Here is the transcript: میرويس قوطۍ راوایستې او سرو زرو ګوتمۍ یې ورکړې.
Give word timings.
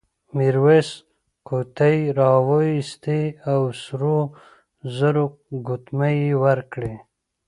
میرويس 0.35 0.89
قوطۍ 1.47 1.97
راوایستې 2.19 3.21
او 3.51 3.61
سرو 3.83 4.17
زرو 4.97 5.25
ګوتمۍ 5.67 6.15
یې 6.29 6.33
ورکړې. 6.43 6.93